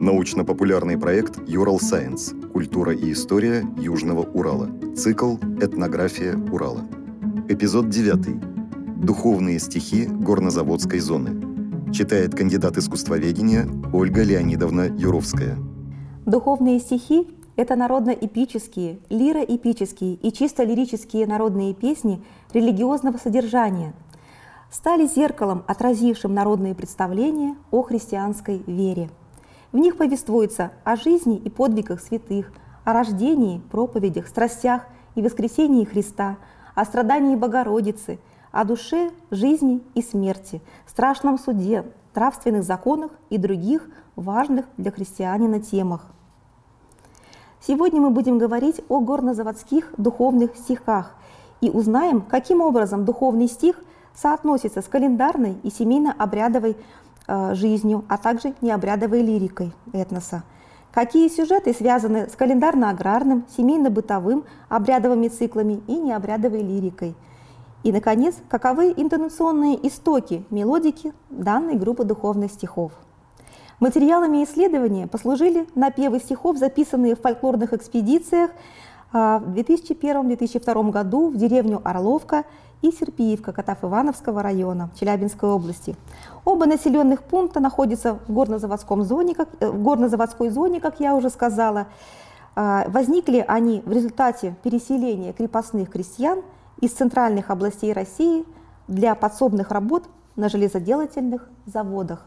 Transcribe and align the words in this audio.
Научно-популярный 0.00 0.96
проект 0.96 1.46
«Юрал 1.46 1.78
Сайенс. 1.78 2.32
Культура 2.54 2.94
и 2.94 3.12
история 3.12 3.66
Южного 3.76 4.22
Урала». 4.22 4.70
Цикл 4.96 5.36
«Этнография 5.60 6.38
Урала». 6.50 6.86
Эпизод 7.50 7.90
9. 7.90 9.04
Духовные 9.04 9.58
стихи 9.58 10.06
горнозаводской 10.06 11.00
зоны. 11.00 11.92
Читает 11.92 12.34
кандидат 12.34 12.78
искусствоведения 12.78 13.68
Ольга 13.92 14.22
Леонидовна 14.22 14.88
Юровская. 14.96 15.58
Духовные 16.24 16.80
стихи– 16.80 17.28
это 17.56 17.76
народно-эпические, 17.76 19.00
лиро-эпические 19.10 20.14
и 20.14 20.32
чисто 20.32 20.64
лирические 20.64 21.26
народные 21.26 21.74
песни 21.74 22.22
религиозного 22.54 23.18
содержания– 23.18 23.92
стали 24.70 25.06
зеркалом, 25.06 25.64
отразившим 25.66 26.32
народные 26.32 26.74
представления 26.74 27.56
о 27.70 27.82
христианской 27.82 28.62
вере. 28.66 29.10
В 29.72 29.78
них 29.78 29.96
повествуется 29.96 30.72
о 30.84 30.96
жизни 30.96 31.36
и 31.36 31.50
подвигах 31.50 32.00
святых, 32.00 32.52
о 32.84 32.92
рождении, 32.92 33.60
проповедях, 33.70 34.26
страстях 34.26 34.86
и 35.14 35.22
воскресении 35.22 35.84
Христа, 35.84 36.38
о 36.74 36.84
страдании 36.84 37.36
Богородицы, 37.36 38.18
о 38.52 38.64
душе, 38.64 39.10
жизни 39.30 39.82
и 39.94 40.02
смерти, 40.02 40.60
страшном 40.86 41.38
суде, 41.38 41.84
нравственных 42.14 42.64
законах 42.64 43.12
и 43.28 43.38
других 43.38 43.88
важных 44.16 44.66
для 44.76 44.90
христианина 44.90 45.60
темах. 45.60 46.06
Сегодня 47.60 48.00
мы 48.00 48.10
будем 48.10 48.38
говорить 48.38 48.80
о 48.88 49.00
горнозаводских 49.00 49.92
духовных 49.98 50.56
стихах 50.56 51.14
и 51.60 51.70
узнаем, 51.70 52.22
каким 52.22 52.60
образом 52.62 53.04
духовный 53.04 53.48
стих 53.48 53.76
соотносится 54.14 54.82
с 54.82 54.86
календарной 54.86 55.56
и 55.62 55.70
семейно-обрядовой 55.70 56.76
э, 57.26 57.54
жизнью, 57.54 58.04
а 58.08 58.18
также 58.18 58.54
необрядовой 58.60 59.22
лирикой 59.22 59.72
этноса. 59.92 60.42
Какие 60.92 61.28
сюжеты 61.28 61.72
связаны 61.72 62.28
с 62.28 62.34
календарно-аграрным, 62.34 63.44
семейно-бытовым, 63.56 64.44
обрядовыми 64.68 65.28
циклами 65.28 65.82
и 65.86 65.96
необрядовой 65.96 66.62
лирикой. 66.62 67.14
И, 67.84 67.92
наконец, 67.92 68.34
каковы 68.48 68.92
интонационные 68.96 69.86
истоки 69.86 70.44
мелодики 70.50 71.12
данной 71.30 71.76
группы 71.76 72.04
духовных 72.04 72.50
стихов. 72.50 72.92
Материалами 73.78 74.44
исследования 74.44 75.06
послужили 75.06 75.66
напевы 75.74 76.18
стихов, 76.18 76.58
записанные 76.58 77.16
в 77.16 77.20
фольклорных 77.20 77.72
экспедициях 77.72 78.50
в 79.12 79.54
2001-2002 79.54 80.90
году 80.90 81.30
в 81.30 81.36
деревню 81.36 81.80
Орловка 81.84 82.44
и 82.82 82.90
Серпиевка 82.92 83.52
Катав-Ивановского 83.52 84.42
района 84.42 84.90
Челябинской 84.98 85.50
области. 85.50 85.96
Оба 86.44 86.66
населенных 86.66 87.22
пункта 87.22 87.60
находятся 87.60 88.18
в 88.26 88.32
горнозаводском 88.32 89.02
зоне, 89.02 89.34
как, 89.34 89.48
э, 89.60 89.68
в 89.70 89.82
горнозаводской 89.82 90.48
зоне, 90.50 90.80
как 90.80 91.00
я 91.00 91.14
уже 91.14 91.28
сказала. 91.30 91.88
А, 92.56 92.88
возникли 92.88 93.44
они 93.46 93.82
в 93.84 93.92
результате 93.92 94.56
переселения 94.62 95.32
крепостных 95.32 95.90
крестьян 95.90 96.42
из 96.80 96.92
центральных 96.92 97.50
областей 97.50 97.92
России 97.92 98.44
для 98.88 99.14
подсобных 99.14 99.70
работ 99.70 100.04
на 100.36 100.48
железоделательных 100.48 101.48
заводах. 101.66 102.26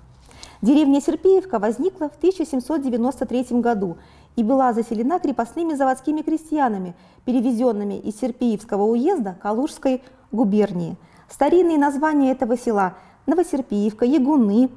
Деревня 0.62 1.02
Серпеевка 1.02 1.60
возникла 1.60 2.10
в 2.10 2.16
1793 2.16 3.60
году 3.60 3.98
и 4.36 4.44
была 4.44 4.74
заселена 4.74 5.20
крепостными 5.20 5.74
заводскими 5.74 6.22
крестьянами, 6.22 6.96
перевезенными 7.26 8.00
из 8.00 8.20
Серпиевского 8.20 8.84
уезда 8.84 9.38
Калужской 9.42 10.02
губернии. 10.32 10.98
Старинные 11.30 11.78
названия 11.78 12.32
этого 12.32 12.58
села– 12.58 12.96
Новосерпиевка, 13.26 14.06
Ягуны, 14.06 14.70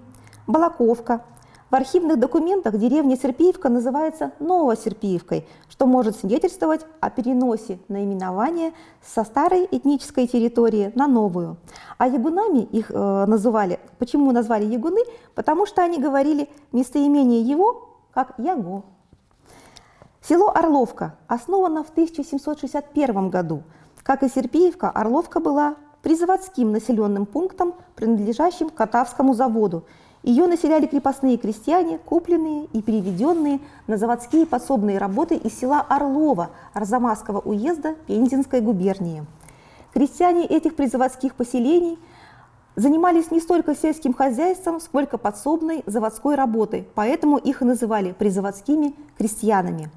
Балаковка. 0.46 1.22
В 1.68 1.74
архивных 1.74 2.20
документах 2.20 2.78
деревня 2.78 3.16
Серпиевка 3.16 3.68
называется 3.68 4.30
Новосерпиевкой, 4.38 5.48
что 5.68 5.86
может 5.86 6.16
свидетельствовать 6.16 6.86
о 7.00 7.10
переносе 7.10 7.80
наименования 7.88 8.72
со 9.04 9.24
старой 9.24 9.66
этнической 9.68 10.28
территории 10.28 10.92
на 10.94 11.08
новую. 11.08 11.56
А 11.98 12.06
ягунами 12.06 12.60
их 12.60 12.92
э, 12.92 13.24
называли, 13.26 13.80
почему 13.98 14.30
назвали 14.30 14.64
ягуны? 14.64 15.00
Потому 15.34 15.66
что 15.66 15.82
они 15.82 15.98
говорили 15.98 16.48
местоимение 16.70 17.42
его 17.42 17.88
как 18.14 18.34
яго. 18.38 18.84
Село 20.28 20.50
Орловка 20.54 21.14
основано 21.28 21.84
в 21.84 21.90
1761 21.90 23.30
году– 23.30 23.62
как 24.06 24.22
и 24.22 24.28
Серпиевка, 24.28 24.88
Орловка 24.88 25.40
была 25.40 25.74
призаводским 26.02 26.70
населенным 26.70 27.26
пунктом, 27.26 27.74
принадлежащим 27.96 28.70
Катавскому 28.70 29.34
заводу. 29.34 29.82
Ее 30.22 30.46
населяли 30.46 30.86
крепостные 30.86 31.36
крестьяне, 31.38 31.98
купленные 31.98 32.66
и 32.66 32.82
переведенные 32.82 33.58
на 33.88 33.96
заводские 33.96 34.46
подсобные 34.46 34.98
работы 34.98 35.34
из 35.34 35.58
села 35.58 35.80
Орлова 35.80 36.50
Арзамасского 36.72 37.40
уезда 37.40 37.96
Пензенской 38.06 38.60
губернии. 38.60 39.26
Крестьяне 39.92 40.46
этих 40.46 40.76
призаводских 40.76 41.34
поселений 41.34 41.98
занимались 42.76 43.32
не 43.32 43.40
столько 43.40 43.74
сельским 43.74 44.14
хозяйством, 44.14 44.78
сколько 44.78 45.18
подсобной 45.18 45.82
заводской 45.86 46.36
работой, 46.36 46.86
поэтому 46.94 47.38
их 47.38 47.60
и 47.60 47.64
называли 47.64 48.12
призаводскими 48.12 48.94
крестьянами. 49.18 49.90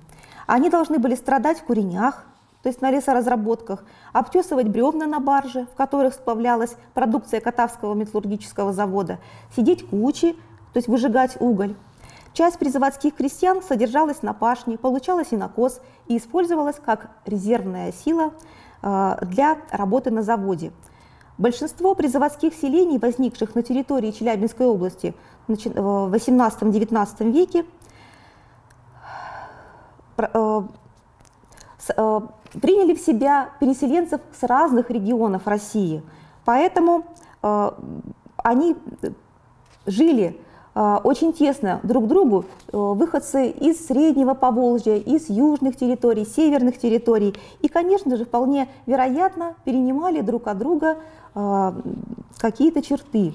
Они 0.49 0.71
должны 0.71 0.97
были 0.97 1.13
страдать 1.13 1.59
в 1.59 1.63
куренях, 1.63 2.25
то 2.63 2.69
есть 2.69 2.81
на 2.81 2.89
лесоразработках, 2.89 3.83
обтесывать 4.13 4.67
бревна 4.67 5.05
на 5.05 5.19
барже, 5.19 5.67
в 5.71 5.75
которых 5.77 6.15
сплавлялась 6.15 6.75
продукция 6.95 7.39
Катавского 7.39 7.93
металлургического 7.93 8.73
завода, 8.73 9.19
сидеть 9.55 9.87
кучи, 9.87 10.31
то 10.73 10.77
есть 10.77 10.87
выжигать 10.87 11.39
уголь. 11.39 11.75
Часть 12.33 12.57
призаводских 12.57 13.13
крестьян 13.13 13.61
содержалась 13.61 14.23
на 14.23 14.33
пашне, 14.33 14.79
получала 14.79 15.23
синокос 15.23 15.81
и 16.07 16.17
использовалась 16.17 16.77
как 16.83 17.11
резервная 17.27 17.91
сила 17.91 18.31
э, 18.81 19.17
для 19.21 19.59
работы 19.69 20.09
на 20.09 20.23
заводе. 20.23 20.71
Большинство 21.37 21.93
призаводских 21.93 22.55
селений, 22.55 22.97
возникших 22.97 23.53
на 23.53 23.61
территории 23.61 24.09
Челябинской 24.09 24.65
области 24.65 25.13
в 25.47 25.53
18-19 26.11 27.31
веке, 27.31 27.59
э, 27.59 27.63
Э, 27.63 27.78
приняли 32.61 32.93
в 32.93 32.99
себя 32.99 33.49
переселенцев 33.59 34.21
с 34.37 34.43
разных 34.43 34.89
регионов 34.89 35.47
России. 35.47 36.03
Поэтому 36.45 37.05
э, 37.43 37.71
они 38.37 38.75
жили 39.85 40.39
э, 40.75 40.97
очень 41.03 41.33
тесно 41.33 41.79
друг 41.83 42.07
другу 42.07 42.45
выходцы 42.71 43.49
из 43.49 43.85
Среднего 43.85 44.33
Поволжья, 44.33 44.95
из 44.95 45.29
южных 45.29 45.75
территорий, 45.77 46.25
северных 46.25 46.79
территорий. 46.79 47.35
И, 47.61 47.67
конечно 47.67 48.17
же, 48.17 48.25
вполне 48.25 48.67
вероятно 48.85 49.55
перенимали 49.63 50.21
друг 50.21 50.47
от 50.47 50.57
друга 50.57 50.97
какие-то 52.37 52.81
черты. 52.81 53.33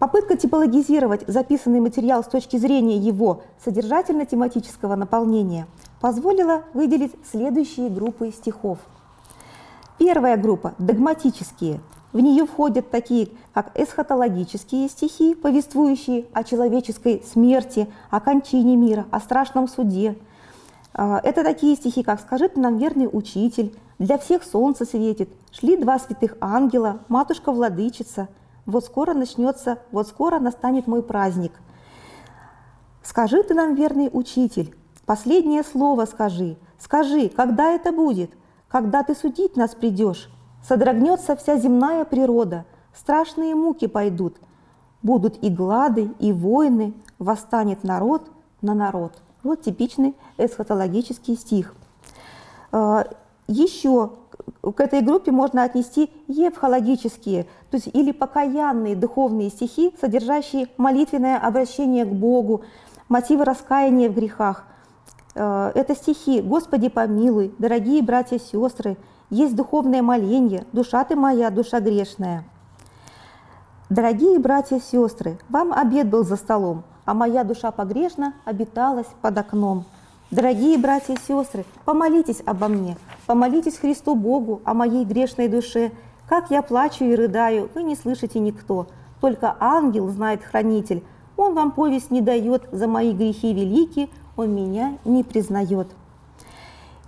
Попытка 0.00 0.34
типологизировать 0.34 1.24
записанный 1.26 1.78
материал 1.78 2.24
с 2.24 2.26
точки 2.26 2.56
зрения 2.56 2.96
его 2.96 3.42
содержательно-тематического 3.62 4.96
наполнения 4.96 5.66
позволила 6.00 6.62
выделить 6.72 7.12
следующие 7.30 7.90
группы 7.90 8.32
стихов. 8.32 8.78
Первая 9.98 10.38
группа– 10.38 10.72
догматические. 10.78 11.80
В 12.14 12.20
нее 12.20 12.46
входят 12.46 12.90
такие, 12.90 13.28
как 13.52 13.78
эсхатологические 13.78 14.88
стихи, 14.88 15.34
повествующие 15.34 16.24
о 16.32 16.44
человеческой 16.44 17.22
смерти, 17.30 17.86
о 18.08 18.20
кончине 18.20 18.76
мира, 18.76 19.04
о 19.10 19.20
страшном 19.20 19.68
суде. 19.68 20.16
А, 20.94 21.20
это 21.22 21.44
такие 21.44 21.76
стихи, 21.76 22.02
как 22.02 22.20
«Скажи 22.20 22.50
нам, 22.56 22.78
верный 22.78 23.08
учитель», 23.12 23.76
«Для 23.98 24.16
всех 24.16 24.44
солнце 24.44 24.86
светит», 24.86 25.28
«Шли 25.52 25.76
два 25.76 25.98
святых 25.98 26.38
ангела», 26.40 27.00
«Матушка-владычица», 27.08 28.28
«Вот 28.66 28.84
скоро 28.84 29.14
начнется», 29.14 29.78
«Вот 29.90 30.08
скоро 30.08 30.38
настанет 30.38 30.86
мой 30.86 31.02
праздник». 31.02 31.52
«Скажи 33.02 33.42
ты 33.42 33.54
нам, 33.54 33.74
верный 33.74 34.10
учитель», 34.12 34.74
Последнее 35.10 35.64
слово 35.64 36.04
скажи. 36.04 36.56
Скажи, 36.78 37.30
когда 37.30 37.72
это 37.72 37.90
будет? 37.90 38.30
Когда 38.68 39.02
ты 39.02 39.16
судить 39.16 39.56
нас 39.56 39.74
придешь? 39.74 40.30
Содрогнется 40.62 41.34
вся 41.34 41.56
земная 41.56 42.04
природа, 42.04 42.64
страшные 42.94 43.56
муки 43.56 43.88
пойдут. 43.88 44.36
Будут 45.02 45.42
и 45.42 45.50
глады, 45.50 46.12
и 46.20 46.32
войны, 46.32 46.94
восстанет 47.18 47.82
народ 47.82 48.30
на 48.62 48.72
народ. 48.72 49.14
Вот 49.42 49.62
типичный 49.62 50.14
эсхатологический 50.38 51.36
стих. 51.36 51.74
А, 52.70 53.04
Еще 53.48 54.12
к 54.62 54.80
этой 54.80 55.00
группе 55.00 55.30
можно 55.30 55.64
отнести 55.64 56.10
евхологические, 56.28 57.44
то 57.70 57.76
есть 57.76 57.88
или 57.92 58.12
покаянные 58.12 58.96
духовные 58.96 59.50
стихи, 59.50 59.94
содержащие 60.00 60.68
молитвенное 60.76 61.38
обращение 61.38 62.04
к 62.04 62.12
Богу, 62.12 62.62
мотивы 63.08 63.44
раскаяния 63.44 64.08
в 64.08 64.14
грехах, 64.14 64.64
Э, 65.34 65.70
это 65.74 65.94
стихи 65.94 66.40
«Господи 66.40 66.88
помилуй», 66.88 67.54
«Дорогие 67.58 68.02
братья 68.02 68.36
и 68.36 68.40
сестры», 68.40 68.96
«Есть 69.30 69.54
духовное 69.54 70.02
моленье», 70.02 70.66
«Душа 70.72 71.04
ты 71.04 71.16
моя, 71.16 71.50
душа 71.50 71.80
грешная». 71.80 72.44
Дорогие 73.88 74.38
братья 74.38 74.76
и 74.76 74.80
сестры, 74.80 75.38
вам 75.48 75.72
обед 75.72 76.08
был 76.08 76.24
за 76.24 76.36
столом, 76.36 76.84
а 77.04 77.14
моя 77.14 77.42
душа 77.42 77.70
погрешна 77.72 78.34
обиталась 78.44 79.08
под 79.20 79.36
окном. 79.36 79.84
Дорогие 80.30 80.78
братья 80.78 81.14
и 81.14 81.18
сестры, 81.26 81.64
помолитесь 81.84 82.40
обо 82.46 82.68
мне, 82.68 82.96
помолитесь 83.26 83.78
Христу 83.78 84.14
Богу 84.14 84.62
о 84.64 84.74
моей 84.74 85.04
грешной 85.04 85.48
душе. 85.48 85.90
Как 86.28 86.52
я 86.52 86.62
плачу 86.62 87.04
и 87.04 87.16
рыдаю, 87.16 87.68
вы 87.74 87.82
не 87.82 87.96
слышите 87.96 88.38
никто. 88.38 88.86
Только 89.20 89.56
ангел 89.58 90.06
знает 90.08 90.44
хранитель. 90.44 91.02
Он 91.36 91.54
вам 91.54 91.72
повесть 91.72 92.12
не 92.12 92.20
дает, 92.20 92.68
за 92.70 92.86
мои 92.86 93.12
грехи 93.12 93.52
велики, 93.52 94.08
он 94.36 94.54
меня 94.54 94.98
не 95.04 95.24
признает. 95.24 95.88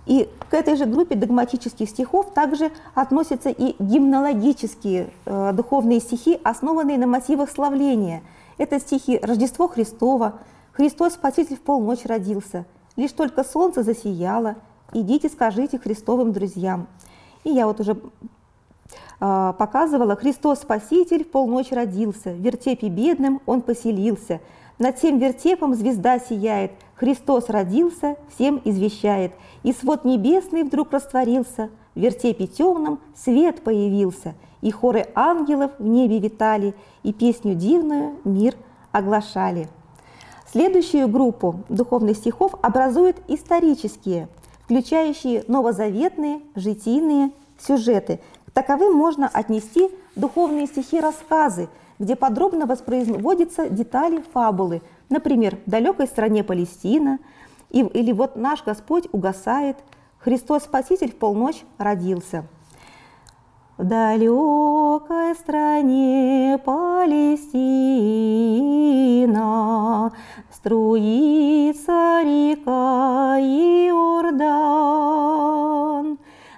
И 0.05 0.29
к 0.49 0.53
этой 0.53 0.75
же 0.75 0.85
группе 0.85 1.15
догматических 1.15 1.89
стихов 1.89 2.33
также 2.33 2.71
относятся 2.93 3.51
и 3.51 3.77
гимнологические 3.79 5.13
э, 5.23 5.51
духовные 5.53 6.01
стихи, 6.01 6.41
основанные 6.43 6.97
на 6.97 7.07
мотивах 7.07 7.49
славления. 7.49 8.21
Это 8.57 8.81
стихи 8.81 9.17
«Рождество 9.23 9.69
Христово», 9.69 10.39
«Христос 10.73 11.13
Спаситель 11.13 11.55
в 11.55 11.61
полночь 11.61 12.03
родился», 12.03 12.65
«Лишь 12.95 13.11
только 13.11 13.43
солнце 13.43 13.83
засияло», 13.83 14.55
«Идите, 14.93 15.27
скажите 15.27 15.79
Христовым 15.79 16.31
друзьям». 16.31 16.87
И 17.43 17.49
я 17.49 17.65
вот 17.65 17.79
уже 17.79 17.97
э, 19.19 19.53
показывала 19.57 20.15
«Христос 20.15 20.59
Спаситель 20.59 21.23
в 21.23 21.31
полночь 21.31 21.71
родился, 21.71 22.31
в 22.31 22.37
вертепе 22.37 22.89
бедным 22.89 23.41
он 23.45 23.61
поселился, 23.61 24.39
над 24.79 24.97
тем 24.97 25.17
вертепом 25.19 25.73
звезда 25.73 26.19
сияет, 26.19 26.71
Христос 26.95 27.49
родился, 27.49 28.17
всем 28.33 28.61
извещает, 28.63 29.33
и 29.63 29.73
свод 29.73 30.05
небесный 30.05 30.63
вдруг 30.63 30.91
растворился, 30.91 31.69
в 31.95 31.99
вертепе 31.99 32.47
темном 32.47 32.99
свет 33.15 33.63
появился, 33.63 34.35
и 34.61 34.71
хоры 34.71 35.07
ангелов 35.15 35.71
в 35.79 35.85
небе 35.85 36.19
витали, 36.19 36.75
и 37.01 37.13
песню 37.13 37.55
дивную 37.55 38.15
мир 38.23 38.55
оглашали. 38.91 39.69
Следующую 40.53 41.09
группу 41.09 41.59
духовных 41.67 42.15
стихов 42.15 42.55
образуют 42.61 43.17
исторические, 43.27 44.29
включающие 44.63 45.43
новозаветные, 45.49 46.39
житийные 46.55 47.31
сюжеты. 47.59 48.21
К 48.47 48.51
таковым 48.51 48.93
можно 48.95 49.27
отнести 49.27 49.89
духовные 50.15 50.67
стихи-рассказы– 50.67 51.67
где 51.99 52.15
подробно 52.15 52.65
воспроизводятся 52.65 53.69
детали 53.69 54.23
фабулы, 54.33 54.81
например, 55.09 55.57
в 55.65 55.69
далекой 55.69 56.07
стране 56.07 56.43
Палестина, 56.43 57.19
или 57.69 58.11
вот 58.11 58.35
наш 58.35 58.63
Господь 58.63 59.07
угасает, 59.11 59.77
Христос 60.19 60.63
Спаситель 60.63 61.11
в 61.11 61.15
полночь 61.15 61.63
родился. 61.77 62.45
В 63.75 63.85
далекой 63.85 65.33
стране 65.33 66.59
Палестина 66.63 67.31
струится 70.51 72.21
река 72.23 73.39
Иордан, 73.39 74.47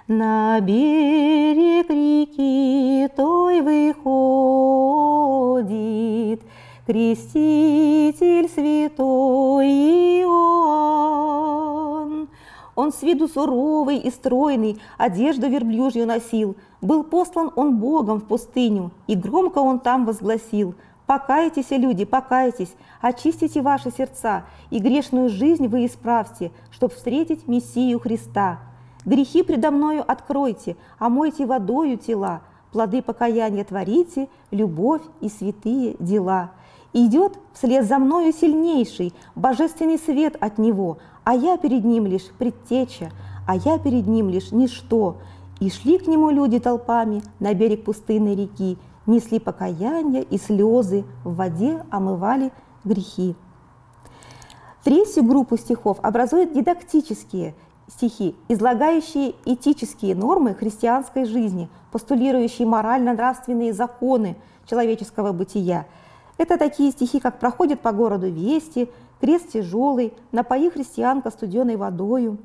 на 0.06 0.60
берег 0.60 1.88
реки 1.88 3.08
той 3.16 3.62
выходит 3.62 4.86
креститель 6.86 8.48
святой 8.50 9.68
Иоанн. 10.20 10.45
Он 12.76 12.92
с 12.92 13.02
виду 13.02 13.26
суровый 13.26 13.96
и 13.96 14.10
стройный, 14.10 14.78
одежду 14.98 15.48
верблюжью 15.48 16.06
носил. 16.06 16.56
Был 16.82 17.02
послан 17.02 17.50
он 17.56 17.78
Богом 17.78 18.20
в 18.20 18.24
пустыню, 18.26 18.92
и 19.06 19.16
громко 19.16 19.58
он 19.58 19.80
там 19.80 20.04
возгласил 20.04 20.74
«Покайтесь, 21.06 21.70
люди, 21.70 22.04
покайтесь, 22.04 22.74
очистите 23.00 23.62
ваши 23.62 23.90
сердца, 23.90 24.44
и 24.70 24.78
грешную 24.78 25.30
жизнь 25.30 25.68
вы 25.68 25.86
исправьте, 25.86 26.52
чтоб 26.70 26.92
встретить 26.92 27.48
Мессию 27.48 27.98
Христа». 27.98 28.58
Грехи 29.06 29.42
предо 29.42 29.70
мною 29.70 30.04
откройте, 30.06 30.76
омойте 30.98 31.46
водою 31.46 31.96
тела, 31.96 32.42
плоды 32.72 33.02
покаяния 33.02 33.64
творите, 33.64 34.28
любовь 34.50 35.02
и 35.20 35.28
святые 35.28 35.94
дела. 36.00 36.50
Идет 36.98 37.38
вслед 37.52 37.84
за 37.84 37.98
мною 37.98 38.32
сильнейший, 38.32 39.12
божественный 39.34 39.98
свет 39.98 40.34
от 40.40 40.56
него, 40.56 40.96
а 41.24 41.34
я 41.34 41.58
перед 41.58 41.84
ним 41.84 42.06
лишь 42.06 42.30
предтеча, 42.38 43.10
а 43.46 43.54
я 43.54 43.78
перед 43.78 44.06
ним 44.06 44.30
лишь 44.30 44.50
ничто. 44.50 45.18
И 45.60 45.68
шли 45.68 45.98
к 45.98 46.06
нему 46.06 46.30
люди 46.30 46.58
толпами 46.58 47.22
на 47.38 47.52
берег 47.52 47.84
пустынной 47.84 48.34
реки, 48.34 48.78
несли 49.04 49.38
покаяние 49.38 50.22
и 50.22 50.38
слезы, 50.38 51.04
в 51.22 51.34
воде 51.34 51.84
омывали 51.90 52.50
грехи. 52.82 53.36
Третью 54.82 55.22
группу 55.22 55.58
стихов 55.58 55.98
образуют 56.00 56.54
дидактические– 56.54 57.54
стихи, 57.88 58.34
излагающие 58.48 59.34
этические 59.44 60.14
нормы 60.14 60.54
христианской 60.54 61.26
жизни, 61.26 61.68
постулирующие 61.92 62.66
морально-нравственные 62.66 63.74
законы 63.74 64.36
человеческого 64.64 65.32
бытия. 65.32 65.84
Это 66.38 66.58
такие 66.58 66.90
стихи, 66.92 67.20
как 67.20 67.38
«Проходит 67.38 67.80
по 67.80 67.92
городу 67.92 68.28
вести», 68.30 68.90
«Крест 69.20 69.52
тяжелый», 69.52 70.12
«Напои 70.32 70.68
христианка 70.68 71.30
студеной 71.30 71.76
водою». 71.76 72.38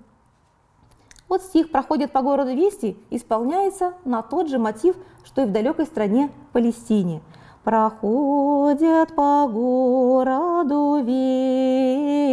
Вот 1.27 1.41
стих 1.41 1.71
«Проходит 1.71 2.11
по 2.11 2.21
городу 2.21 2.53
вести» 2.53 2.97
исполняется 3.09 3.93
на 4.05 4.21
тот 4.21 4.47
же 4.49 4.59
мотив, 4.59 4.95
что 5.23 5.41
и 5.41 5.45
в 5.45 5.51
далекой 5.51 5.85
стране 5.85 6.31
Палестине. 6.53 7.21
«Проходят 7.63 9.13
по 9.13 9.47
городу 9.47 11.03
вести», 11.03 12.31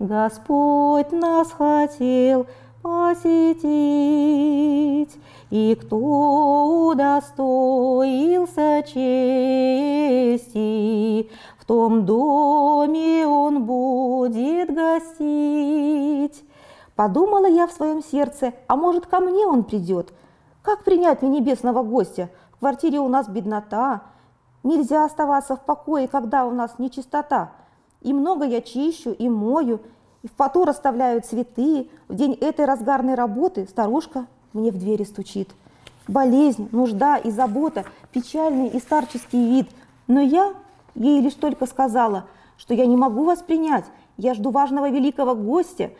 Господь 0.00 1.12
нас 1.12 1.52
хотел 1.52 2.46
посетить, 2.84 3.64
и 5.48 5.74
кто 5.74 6.90
удостоился 6.90 8.82
чести, 8.86 9.00
в 11.58 11.64
том 11.64 12.04
доме 12.04 13.26
он 13.26 13.64
будет 13.64 14.74
гостить. 14.74 16.44
Подумала 16.94 17.46
я 17.46 17.66
в 17.66 17.72
своем 17.72 18.04
сердце, 18.04 18.52
а 18.66 18.76
может 18.76 19.06
ко 19.06 19.20
мне 19.20 19.46
он 19.46 19.64
придет? 19.64 20.12
Как 20.60 20.84
принять 20.84 21.22
мне 21.22 21.40
небесного 21.40 21.82
гостя? 21.82 22.28
В 22.52 22.58
квартире 22.58 23.00
у 23.00 23.08
нас 23.08 23.30
беднота, 23.30 24.02
нельзя 24.62 25.06
оставаться 25.06 25.56
в 25.56 25.64
покое, 25.64 26.06
когда 26.06 26.44
у 26.44 26.50
нас 26.50 26.78
нечистота. 26.78 27.52
И 28.02 28.12
много 28.12 28.44
я 28.44 28.60
чищу 28.60 29.12
и 29.12 29.30
мою, 29.30 29.80
и 30.24 30.26
в 30.26 30.32
поту 30.32 30.64
расставляю 30.64 31.20
цветы. 31.20 31.88
В 32.08 32.14
день 32.14 32.32
этой 32.40 32.64
разгарной 32.64 33.14
работы 33.14 33.66
старушка 33.68 34.26
мне 34.54 34.72
в 34.72 34.78
двери 34.78 35.04
стучит. 35.04 35.50
Болезнь, 36.08 36.68
нужда 36.72 37.18
и 37.18 37.30
забота, 37.30 37.84
печальный 38.10 38.68
и 38.68 38.78
старческий 38.80 39.50
вид. 39.50 39.68
Но 40.08 40.20
я 40.20 40.54
ей 40.94 41.20
лишь 41.20 41.34
только 41.34 41.66
сказала, 41.66 42.24
что 42.56 42.72
я 42.72 42.86
не 42.86 42.96
могу 42.96 43.24
вас 43.24 43.42
принять, 43.42 43.84
я 44.16 44.32
жду 44.32 44.50
важного 44.50 44.90
великого 44.90 45.34
гостя. 45.34 45.90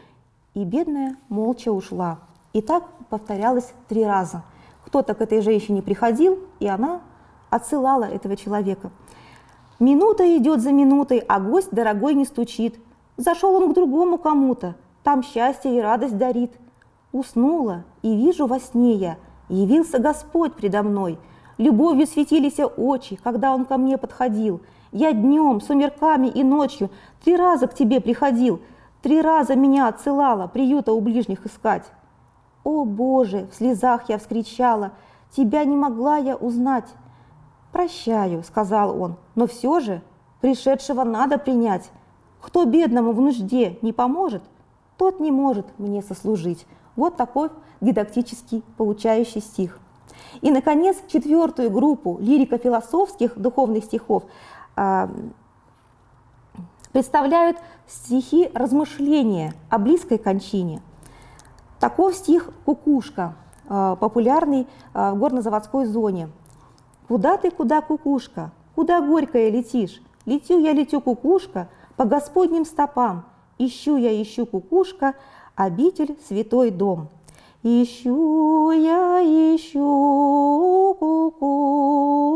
И 0.54 0.64
бедная 0.64 1.16
молча 1.28 1.70
ушла. 1.70 2.20
И 2.52 2.62
так 2.62 2.84
повторялось 3.10 3.74
три 3.88 4.04
раза. 4.04 4.42
Кто-то 4.86 5.14
к 5.14 5.20
этой 5.20 5.42
женщине 5.42 5.82
приходил, 5.82 6.38
и 6.60 6.66
она 6.66 7.00
отсылала 7.50 8.04
этого 8.04 8.36
человека. 8.36 8.90
Минута 9.80 10.36
идет 10.38 10.62
за 10.62 10.72
минутой, 10.72 11.18
а 11.18 11.40
гость 11.40 11.72
дорогой 11.72 12.14
не 12.14 12.24
стучит. 12.24 12.76
Зашел 13.16 13.54
он 13.54 13.70
к 13.70 13.74
другому 13.74 14.18
кому-то, 14.18 14.74
там 15.02 15.22
счастье 15.22 15.76
и 15.76 15.80
радость 15.80 16.18
дарит. 16.18 16.52
Уснула, 17.12 17.84
и 18.02 18.16
вижу 18.16 18.46
во 18.46 18.58
сне 18.58 18.94
я, 18.94 19.16
явился 19.48 19.98
Господь 19.98 20.54
предо 20.54 20.82
мной. 20.82 21.18
Любовью 21.58 22.06
светились 22.06 22.58
очи, 22.76 23.16
когда 23.22 23.54
он 23.54 23.66
ко 23.66 23.78
мне 23.78 23.98
подходил. 23.98 24.60
Я 24.90 25.12
днем, 25.12 25.60
сумерками 25.60 26.26
и 26.26 26.42
ночью 26.42 26.90
три 27.24 27.36
раза 27.36 27.68
к 27.68 27.74
тебе 27.74 28.00
приходил, 28.00 28.60
три 29.02 29.20
раза 29.20 29.54
меня 29.54 29.86
отсылала 29.86 30.48
приюта 30.48 30.92
у 30.92 31.00
ближних 31.00 31.46
искать. 31.46 31.84
О, 32.64 32.84
Боже, 32.84 33.46
в 33.52 33.54
слезах 33.54 34.08
я 34.08 34.18
вскричала, 34.18 34.92
тебя 35.36 35.64
не 35.64 35.76
могла 35.76 36.16
я 36.16 36.34
узнать. 36.34 36.86
«Прощаю»,— 37.70 38.42
сказал 38.44 39.00
он,— 39.00 39.16
«но 39.34 39.48
все 39.48 39.80
же 39.80 40.00
пришедшего 40.40 41.02
надо 41.02 41.38
принять. 41.38 41.90
Кто 42.44 42.64
бедному 42.64 43.12
в 43.12 43.20
нужде 43.20 43.78
не 43.82 43.92
поможет, 43.92 44.42
тот 44.96 45.20
не 45.20 45.30
может 45.30 45.66
мне 45.78 46.02
сослужить». 46.02 46.66
Вот 46.96 47.16
такой 47.16 47.50
дидактический 47.80 48.62
получающий 48.76 49.40
стих. 49.40 49.80
И, 50.40 50.50
наконец, 50.52 50.96
четвертую 51.08 51.70
группу 51.70 52.18
лирико-философских 52.20 53.36
духовных 53.36 53.84
стихов 53.84 54.22
э, 54.76 55.08
представляют 56.92 57.56
стихи 57.88 58.48
размышления 58.54 59.54
о 59.70 59.78
близкой 59.78 60.18
кончине. 60.18 60.82
Таков 61.80 62.14
стих 62.14 62.50
«Кукушка», 62.64 63.34
э, 63.68 63.96
популярный 63.98 64.68
э, 64.94 65.10
в 65.10 65.18
горнозаводской 65.18 65.86
зоне– 65.86 66.28
Куда 67.08 67.36
ты, 67.36 67.50
куда, 67.50 67.82
кукушка? 67.82 68.50
Куда 68.74 69.00
горькая 69.00 69.50
летишь? 69.50 70.00
Летю 70.24 70.58
я, 70.58 70.72
летю, 70.72 71.00
кукушка, 71.00 71.68
по 71.96 72.04
Господним 72.04 72.64
стопам. 72.64 73.24
Ищу 73.58 73.96
я, 73.96 74.20
ищу, 74.20 74.46
кукушка, 74.46 75.14
обитель, 75.54 76.16
святой 76.26 76.70
дом. 76.70 77.08
Ищу 77.62 78.70
я, 78.72 79.20
ищу, 79.22 80.96
кукушка, 80.98 82.34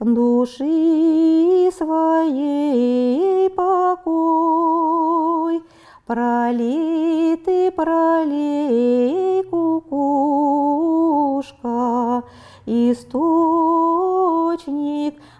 души 0.00 1.70
своей 1.76 3.50
покой. 3.50 5.62
Пролей 6.04 7.36
ты, 7.36 7.70
пролей, 7.70 9.44
кукушка, 9.44 10.64
источник 12.66 13.22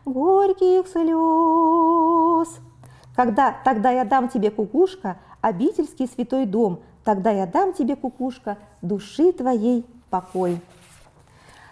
горьких 0.04 0.86
слез. 0.86 2.60
Когда 3.16 3.56
тогда 3.64 3.90
я 3.90 4.04
дам 4.04 4.28
тебе, 4.28 4.52
кукушка, 4.52 5.18
обительский 5.40 6.06
святой 6.06 6.46
дом, 6.46 6.78
тогда 7.02 7.32
я 7.32 7.46
дам 7.46 7.72
тебе, 7.72 7.96
кукушка, 7.96 8.56
души 8.82 9.32
твоей 9.32 9.84
покой. 10.10 10.60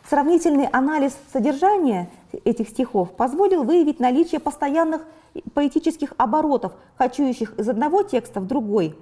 Сравнительный 0.09 0.67
анализ 0.67 1.17
содержания 1.33 2.11
этих 2.45 2.71
стихов 2.71 3.13
позволил 3.13 3.63
выявить 3.63 4.01
наличие 4.01 4.41
постоянных 4.41 5.03
поэтических 5.55 6.15
оборотов, 6.17 6.73
кочующих 6.97 7.59
из 7.59 7.69
одного 7.69 8.03
текста 8.03 8.41
в 8.41 8.47
другой. 8.47 8.97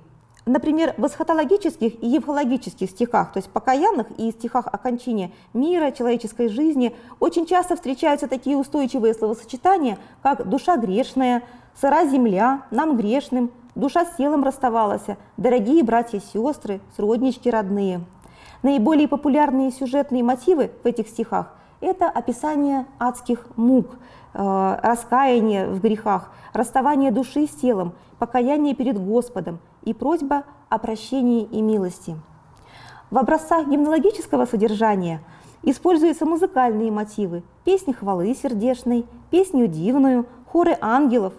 Например, 0.47 0.94
в 0.97 1.06
эсхатологических 1.06 2.02
и 2.02 2.06
евхологических 2.06 2.88
стихах, 2.88 3.32
то 3.32 3.38
есть 3.38 3.50
покаянных 3.50 4.06
и 4.16 4.30
стихах 4.30 4.66
о 4.66 4.78
кончине 4.78 5.32
мира, 5.52 5.90
человеческой 5.90 6.49
жизни, 6.49 6.97
очень 7.20 7.44
часто 7.44 7.76
встречаются 7.76 8.28
такие 8.28 8.56
устойчивые 8.56 9.12
словосочетания, 9.12 9.99
как 10.23 10.49
«душа 10.49 10.78
грешная», 10.78 11.42
«сыра 11.78 12.06
земля», 12.06 12.62
«нам 12.70 12.97
грешным», 12.97 13.50
«душа 13.75 14.06
с 14.06 14.16
телом 14.16 14.42
расставалась», 14.42 15.04
«дорогие 15.37 15.82
братья 15.85 16.18
и 16.18 16.23
сестры», 16.23 16.80
«сроднички 16.97 17.50
родные». 17.50 18.00
Наиболее 18.62 19.06
популярные 19.06 19.70
сюжетные 19.70 20.23
мотивы 20.23 20.70
в 20.82 20.87
этих 20.87 21.08
стихах– 21.08 21.52
это 21.80 22.08
описание 22.08 22.87
адских 22.99 23.47
мук, 23.56 23.97
э, 24.35 24.78
раскаяние 24.82 25.68
в 25.68 25.80
грехах, 25.80 26.30
расставание 26.52 27.11
души 27.11 27.47
с 27.47 27.50
телом, 27.50 27.92
покаяние 28.18 28.75
перед 28.75 28.99
Господом 28.99 29.61
и 29.82 29.94
просьба 29.94 30.44
о 30.68 30.78
прощении 30.78 31.44
и 31.44 31.62
милости. 31.62 32.16
В 33.11 33.18
образцах 33.18 33.68
гимнологического 33.68 34.44
содержания 34.44 35.20
используются 35.62 36.26
музыкальные 36.26 36.90
мотивы– 36.90 37.42
песни 37.64 37.92
хвалы 37.92 38.35
сердечной, 38.35 39.06
песню 39.30 39.66
дивную, 39.66 40.26
хоры 40.47 40.76
ангелов. 40.80 41.32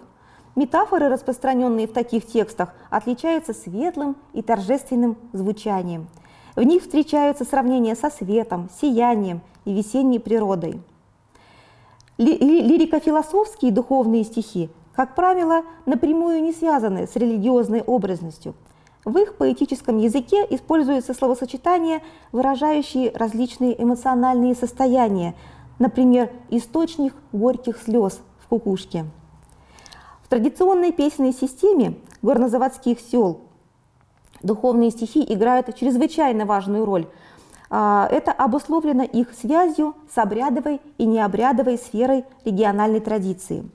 Метафоры, 0.56 1.08
распространенные 1.08 1.86
в 1.86 1.92
таких 1.92 2.26
текстах, 2.26 2.74
отличаются 2.90 3.54
светлым 3.54 4.16
и 4.32 4.42
торжественным 4.42 5.16
звучанием– 5.32 6.08
в 6.60 6.62
них 6.62 6.82
встречаются 6.82 7.46
сравнения 7.46 7.96
со 7.96 8.10
светом, 8.10 8.68
сиянием 8.82 9.40
и 9.64 9.72
весенней 9.72 10.20
природой. 10.20 10.82
Лирико-философские 12.18 13.72
духовные 13.72 14.24
стихи, 14.24 14.68
как 14.94 15.14
правило, 15.14 15.62
напрямую 15.86 16.42
не 16.42 16.52
связаны 16.52 17.06
с 17.06 17.16
религиозной 17.16 17.80
образностью. 17.80 18.54
В 19.06 19.16
их 19.16 19.36
поэтическом 19.36 19.96
языке 19.96 20.46
используются 20.50 21.14
словосочетания, 21.14 22.02
выражающие 22.30 23.10
различные 23.14 23.82
эмоциональные 23.82 24.54
состояния, 24.54 25.34
например, 25.78 26.30
источник 26.50 27.14
горьких 27.32 27.78
слез 27.78 28.20
в 28.38 28.48
кукушке. 28.48 29.06
В 30.22 30.28
традиционной 30.28 30.92
песенной 30.92 31.32
системе 31.32 31.94
горнозаводских 32.20 33.00
сел 33.00 33.44
духовные 34.42 34.90
стихи 34.90 35.24
играют 35.26 35.74
чрезвычайно 35.76 36.46
важную 36.46 36.84
роль. 36.84 37.06
А, 37.70 38.08
это 38.10 38.32
обусловлено 38.32 39.04
их 39.04 39.32
связью 39.32 39.94
с 40.12 40.18
обрядовой 40.18 40.80
и 40.98 41.06
необрядовой 41.06 41.78
сферой 41.78 42.24
региональной 42.44 43.00
традиции. 43.00 43.68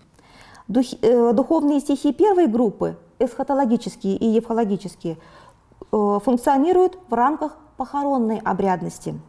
Э, 0.68 1.32
духовные 1.34 1.80
стихи 1.80 2.12
первой 2.12 2.48
группы, 2.48 2.98
эсхатологические 3.20 4.18
и 4.18 4.26
евхологические, 4.26 5.18
э, 5.92 6.20
функционируют 6.24 6.98
в 7.08 7.14
рамках 7.14 7.58
похоронной 7.78 8.40
обрядности. 8.40 9.20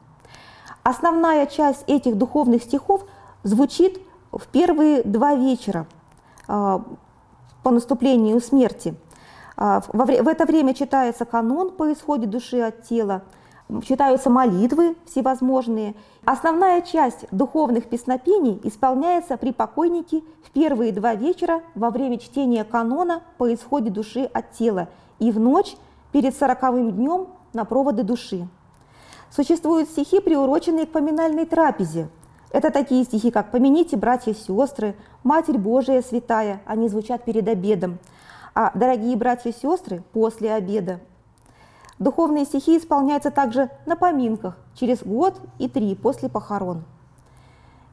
Основная 0.83 1.47
часть 1.47 1.85
этих 1.87 2.16
духовных 2.16 2.62
стихов 2.62 3.05
звучит 3.43 4.00
в 4.33 4.47
первые 4.49 5.02
два 5.02 5.35
вечера 5.35 5.87
а, 6.49 6.83
по 7.62 7.71
наступлению 7.71 8.40
смерти– 8.40 8.95
в 9.56 10.28
это 10.28 10.44
время 10.44 10.75
читается 10.75 11.25
канон 11.25 11.70
по 11.70 11.90
исходе 11.92 12.26
души 12.26 12.60
от 12.60 12.82
тела, 12.82 13.22
читаются 13.86 14.28
молитвы 14.28 14.96
всевозможные. 15.06 15.94
Основная 16.25 16.82
часть 16.82 17.26
духовных 17.30 17.86
песнопений 17.86 18.60
исполняется 18.64 19.36
при 19.38 19.52
покойнике 19.52 20.22
в 20.44 20.50
первые 20.50 20.92
два 20.92 21.14
вечера 21.14 21.62
во 21.75 21.90
время 21.90 22.18
чтения 22.18 22.64
канона 22.64 23.22
по 23.38 23.52
исходе 23.52 23.90
души 23.90 24.25
от 24.25 24.52
тела 24.52 24.88
и 25.18 25.32
в 25.32 25.40
ночь 25.40 25.76
перед 26.12 26.36
сороковым 26.36 26.92
днем 26.92 27.28
на 27.54 27.64
проводы 27.64 28.02
души. 28.02 28.46
Существуют 29.30 29.88
стихи, 29.88 30.20
приуроченные 30.20 30.86
к 30.86 30.92
поминальной 30.92 31.46
трапезе. 31.46 32.08
Это 32.52 32.70
такие 32.70 33.04
стихи, 33.04 33.30
как 33.30 33.50
«Помяните, 33.50 33.96
братья 33.96 34.30
и 34.30 34.34
сестры», 34.34 34.94
«Матерь 35.25 35.58
Божия 35.58 36.00
святая», 36.00 36.60
они 36.64 36.88
звучат 36.88 37.25
перед 37.25 37.48
обедом– 37.48 37.98
а 38.56 38.70
дорогие 38.75 39.14
братья 39.16 39.50
и 39.50 39.52
сестры 39.52 40.02
после 40.14 40.54
обеда. 40.54 41.00
Духовные 41.98 42.46
стихи 42.46 42.78
исполняются 42.78 43.30
также 43.30 43.70
на 43.84 43.96
поминках 43.96 44.56
через 44.75 45.02
год 45.02 45.38
и 45.58 45.68
три 45.68 45.94
после 45.94 46.30
похорон. 46.30 46.84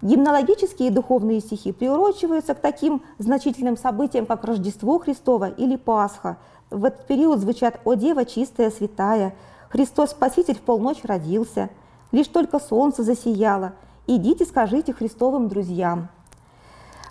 Гимнологические 0.02 0.90
духовные 0.90 1.42
стихи 1.42 1.74
приурочиваются 1.74 2.54
к 2.56 2.62
таким 2.62 3.04
значительным 3.18 3.76
событиям, 3.76 4.26
как 4.26 4.46
Рождество 4.46 5.00
Христово 5.00 5.50
или 5.50 5.76
Пасха. 5.76 6.38
В 6.70 6.86
этот 6.86 7.08
период 7.08 7.40
звучат 7.40 7.82
«О 7.84 7.96
Дева 7.96 8.24
чистая, 8.24 8.72
святая», 8.72 9.36
«Христос 9.70 10.12
Спаситель 10.12 10.56
в 10.56 10.62
полночь 10.62 11.04
родился», 11.04 11.70
«Лишь 12.14 12.28
только 12.28 12.60
солнце 12.60 13.04
засияло», 13.04 13.74
«Идите, 14.08 14.46
скажите 14.46 14.94
Христовым 14.94 15.50
друзьям». 15.50 16.08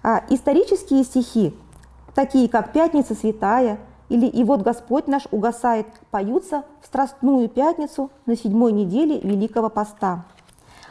А 0.02 0.24
исторические 0.30 1.04
стихи 1.04 1.54
такие 2.14 2.48
как 2.48 2.72
«Пятница 2.72 3.14
святая» 3.14 3.78
или 4.08 4.26
«И 4.26 4.44
вот 4.44 4.62
Господь 4.62 5.06
наш 5.06 5.24
угасает», 5.30 5.86
поются 6.10 6.64
в 6.80 6.86
Страстную 6.86 7.48
Пятницу 7.48 8.10
на 8.26 8.36
седьмой 8.36 8.72
неделе 8.72 9.20
Великого 9.20 9.68
Поста. 9.68 10.24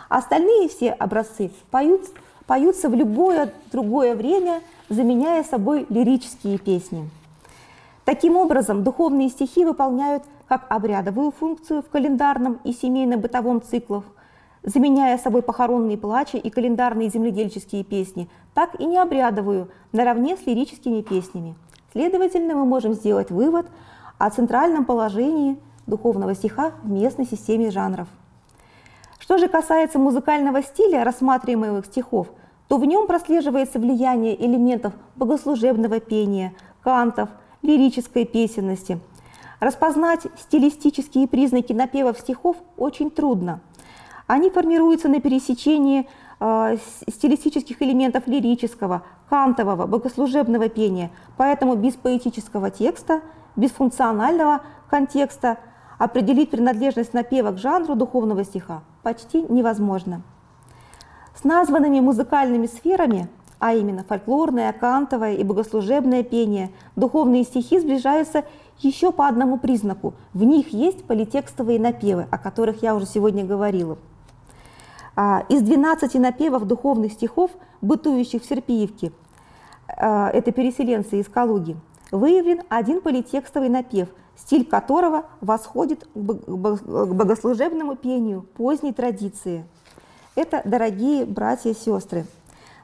Остальные 0.10 0.70
все 0.70 0.92
образцы 0.92 1.52
поют, 1.70 2.02
поются 2.46 2.90
в 2.90 2.96
любое 2.96 3.54
другое 3.72 4.16
время, 4.16 4.62
заменяя 4.90 5.44
собой 5.44 5.86
лирические 5.90 6.58
песни. 6.58 7.10
Таким 8.04 8.36
образом, 8.36 8.84
духовные 8.84 9.30
стихи 9.30 9.64
выполняют 9.64 10.24
как 10.48 10.66
обрядовую 10.70 11.32
функцию 11.32 11.82
в 11.82 11.90
календарном 11.90 12.60
и 12.64 12.74
семейно-бытовом 12.74 13.62
циклах– 13.62 14.04
заменяя 14.64 15.18
собой 15.18 15.42
похоронные 15.42 15.98
плачи 15.98 16.36
и 16.36 16.50
календарные 16.50 17.10
земледельческие 17.10 17.84
песни, 17.84 18.30
так 18.54 18.80
и 18.80 18.86
необрядовую, 18.86 19.70
наравне 19.92 20.38
с 20.38 20.46
лирическими 20.46 21.02
песнями. 21.02 21.56
Следовательно, 21.94 22.56
мы 22.56 22.66
можем 22.66 22.94
сделать 22.94 23.32
вывод 23.32 23.68
о 24.18 24.30
центральном 24.30 24.86
положении 24.86 25.60
духовного 25.88 26.36
стиха 26.36 26.72
в 26.84 26.90
местной 26.90 27.26
системе 27.26 27.72
жанров. 27.72 28.08
Что 29.20 29.38
же 29.38 29.48
касается 29.48 30.00
музыкального 30.00 30.62
стиля 30.62 31.04
рассматриваемых 31.04 31.86
стихов, 31.86 32.28
то 32.68 32.78
в 32.78 32.86
нем 32.86 33.08
прослеживается 33.08 33.80
влияние 33.80 34.40
элементов 34.46 34.94
богослужебного 35.16 36.00
пения, 36.00 36.54
кантов, 36.82 37.30
лирической 37.62 38.26
песенности. 38.26 39.00
Распознать 39.60 40.22
стилистические 40.38 41.28
признаки 41.28 41.74
напевов 41.74 42.20
стихов 42.20 42.58
очень 42.78 43.12
трудно– 43.12 43.60
они 44.32 44.50
формируются 44.50 45.10
на 45.10 45.20
пересечении 45.20 46.08
э, 46.40 46.78
стилистических 47.10 47.82
элементов 47.82 48.28
лирического, 48.28 49.04
кантового, 49.30 49.88
богослужебного 49.88 50.70
пения, 50.70 51.12
поэтому 51.36 51.76
без 51.76 51.96
поэтического 51.96 52.70
текста, 52.70 53.20
без 53.58 53.72
функционального 53.72 54.62
контекста 54.90 55.58
определить 55.98 56.50
принадлежность 56.50 57.14
напева 57.14 57.52
к 57.52 57.58
жанру 57.58 57.96
духовного 57.96 58.46
стиха 58.46 58.84
почти 59.04 59.42
невозможно. 59.50 60.22
С 61.36 61.44
названными 61.44 62.00
музыкальными 62.00 62.68
сферами, 62.68 63.28
а 63.60 63.74
именно 63.74 64.06
фольклорное, 64.06 64.72
кантовое 64.72 65.34
и 65.34 65.44
богослужебное 65.44 66.24
пение, 66.24 66.70
духовные 66.96 67.44
стихи 67.44 67.82
сближаются 67.82 68.46
еще 68.80 69.12
по 69.12 69.28
одному 69.28 69.58
признаку. 69.58 70.14
В 70.34 70.46
них 70.46 70.70
есть 70.70 71.04
политекстовые 71.04 71.82
напевы, 71.82 72.28
о 72.32 72.38
которых 72.38 72.82
я 72.82 72.96
уже 72.96 73.06
сегодня 73.06 73.44
говорила– 73.44 73.98
из 75.50 75.62
12 75.62 76.16
напевов 76.16 76.66
духовных 76.66 77.14
стихов, 77.14 77.52
бытующих 77.82 78.44
в 78.44 78.46
Серпиевке, 78.46 79.12
а, 79.88 80.30
это 80.30 80.52
переселенцы 80.52 81.20
из 81.20 81.28
Калуги, 81.28 81.78
выявлен 82.12 82.62
один 82.70 83.02
политекстовый 83.02 83.70
напев, 83.70 84.10
стиль 84.36 84.66
которого 84.66 85.26
восходит 85.42 86.08
к 86.14 86.18
богослужебному 86.18 87.96
пению 87.96 88.44
поздней 88.56 88.94
традиции. 88.94 89.66
Это 90.36 90.62
«Дорогие 90.66 91.26
братья 91.26 91.72
и 91.72 91.74
сестры». 91.74 92.26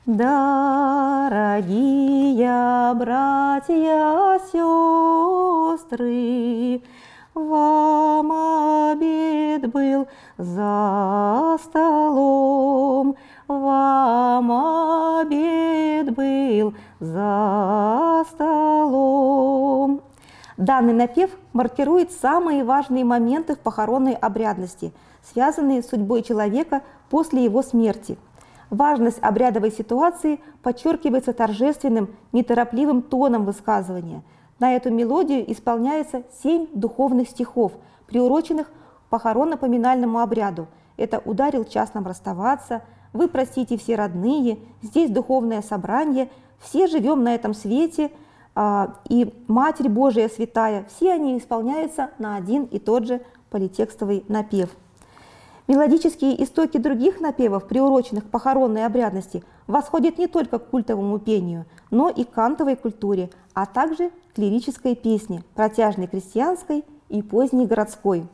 Дорогие 0.05 1.33
братья, 2.93 4.39
сестры, 5.77 6.81
вам 7.37 8.31
обед 8.91 9.71
был 9.71 10.07
за 10.37 11.57
столом, 11.63 13.15
вам 13.47 14.51
обед 15.21 16.13
был 16.13 16.73
за 16.99 18.25
столом. 18.31 20.01
Данный 20.57 20.93
напев 20.93 21.29
маркирует 21.53 22.11
самые 22.11 22.63
важные 22.63 23.05
моменты 23.05 23.55
в 23.55 23.59
похоронной 23.59 24.13
обрядности, 24.13 24.91
связанные 25.21 25.83
с 25.83 25.89
судьбой 25.89 26.23
человека 26.23 26.81
после 27.09 27.43
его 27.43 27.61
смерти. 27.61 28.17
Важность 28.71 29.19
обрядовой 29.21 29.71
ситуации 29.71 30.41
подчеркивается 30.63 31.33
торжественным, 31.33 32.09
неторопливым 32.31 33.03
тоном 33.03 33.45
высказывания– 33.45 34.23
на 34.59 34.75
эту 34.75 34.91
мелодию 34.91 35.49
исполняется 35.51 36.23
семь 36.43 36.67
духовных 36.73 37.29
стихов, 37.29 37.73
приуроченных 38.07 38.71
похоронно-поминальному 39.09 40.19
обряду. 40.19 40.67
Это 40.97 41.19
«Ударил 41.19 41.63
час 41.63 41.93
нам 41.93 42.05
расставаться», 42.05 42.81
«Вы 43.13 43.27
простите 43.27 43.77
все 43.77 43.95
родные», 43.95 44.59
«Здесь 44.81 45.09
духовное 45.09 45.61
собрание», 45.61 46.29
«Все 46.59 46.87
живем 46.87 47.23
на 47.23 47.35
этом 47.35 47.53
свете», 47.53 48.11
а, 48.55 48.95
и 49.07 49.33
«Матерь 49.47 49.89
Божия 49.89 50.27
святая». 50.27 50.85
Все 50.89 51.13
они 51.13 51.37
исполняются 51.37 52.09
на 52.17 52.35
один 52.35 52.63
и 52.65 52.79
тот 52.79 53.05
же 53.05 53.21
политекстовый 53.49 54.25
напев. 54.27 54.69
Мелодические 55.67 56.41
истоки 56.43 56.77
других 56.77 57.19
напевов, 57.19 57.67
приуроченных 57.67 58.25
к 58.25 58.29
похоронной 58.29 58.85
обрядности, 58.85 59.43
восходят 59.67 60.17
не 60.17 60.27
только 60.27 60.59
к 60.59 60.69
культовому 60.69 61.19
пению, 61.19 61.65
но 61.91 62.09
и 62.09 62.23
к 62.23 62.31
кантовой 62.31 62.77
культуре, 62.77 63.29
а 63.57 63.65
также 63.65 64.11
к 64.35 64.37
лирической 64.37 64.95
песне, 64.95 65.43
протяжной 65.55 66.05
крестьянской 66.05 66.85
и 67.09 67.23
поздней 67.23 67.65
городской. 67.65 68.27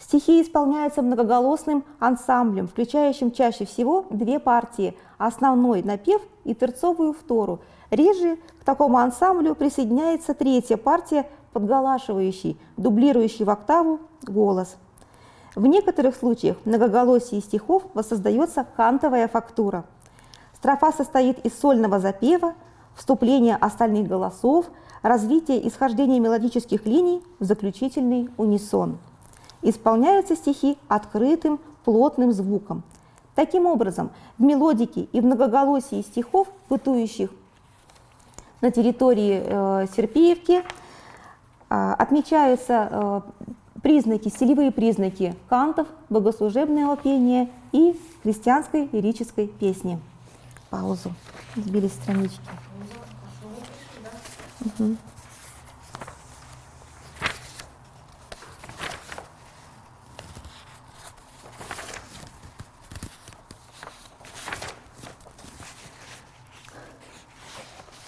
Стихи 0.00 0.42
исполняются 0.42 1.02
многоголосным 1.02 1.84
ансамблем, 2.00 2.66
включающим 2.66 3.30
чаще 3.30 3.64
всего 3.64 4.06
две 4.10 4.40
партии– 4.40 4.98
основной 5.18 5.84
напев 5.84 6.20
и 6.42 6.52
терцовую 6.56 7.12
втору. 7.12 7.60
Реже 7.92 8.38
к 8.60 8.64
такому 8.64 8.98
ансамблю 8.98 9.54
присоединяется 9.54 10.34
третья 10.34 10.76
партия, 10.76 11.28
подголашивающий, 11.52 12.58
дублирующий 12.76 13.44
в 13.44 13.50
октаву 13.50 14.00
голос– 14.24 14.74
в 15.54 15.64
некоторых 15.66 16.16
случаях 16.16 16.56
многоголосие 16.64 17.40
стихов 17.40 17.84
воссоздается 17.94 18.66
кантовая 18.76 19.26
фактура. 19.26 19.84
Строфа 20.54 20.92
состоит 20.92 21.44
из 21.44 21.58
сольного 21.58 21.98
запева, 21.98 22.54
вступления 23.00 23.56
остальных 23.56 24.08
голосов, 24.08 24.66
развития 25.00 25.66
исхождения 25.66 26.20
мелодических 26.20 26.84
линий 26.84 27.22
в 27.38 27.44
заключительный 27.44 28.28
унисон. 28.36 28.98
Исполняются 29.62 30.36
стихи 30.36 30.76
открытым, 30.86 31.60
плотным 31.86 32.30
звуком. 32.30 32.82
Таким 33.34 33.64
образом, 33.64 34.10
в 34.36 34.42
мелодике 34.42 35.08
и 35.12 35.22
многоголосии 35.22 36.02
стихов, 36.02 36.48
бытующих 36.68 37.30
на 38.60 38.70
территории 38.70 39.42
э, 39.42 39.86
Серпиевки, 39.96 40.60
э, 40.60 41.94
отмечаются 41.98 42.88
э, 42.90 43.20
признаки, 43.80 44.28
стилевые 44.28 44.72
признаки 44.72 45.34
кантов, 45.48 45.88
богослужебного 46.10 46.98
пения 46.98 47.48
и 47.72 47.98
христианской 48.22 48.90
лирической 48.92 49.46
песни. 49.46 49.98
Паузу. 50.68 51.14
Сбились 51.56 51.94
странички. 51.94 52.40
Угу. 54.62 54.96